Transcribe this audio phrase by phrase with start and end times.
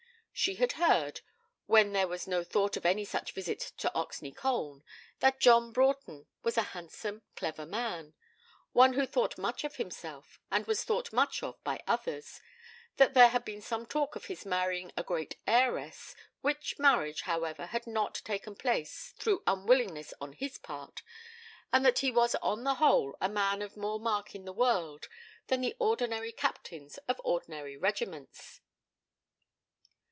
[0.33, 1.21] She had heard,
[1.67, 4.83] when there was no thought of any such visit to Oxney Colne,
[5.19, 8.15] that John Broughton was a handsome clever man
[8.71, 12.39] one who thought much of himself and was thought much of by others
[12.95, 17.67] that there had been some talk of his marrying a great heiress, which marriage, however
[17.67, 21.03] had not taken place through unwillingness on his part,
[21.71, 25.07] and that he was on the whole a man of more mark in the world
[25.47, 28.61] than the ordinary captains of ordinary regiments.